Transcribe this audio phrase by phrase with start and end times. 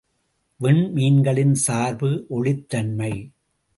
[0.59, 3.13] விண்மீன்களின் சார்பு ஒளிர்த்தன்மை.